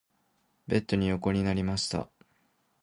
[0.65, 2.09] ベッドに横になりました。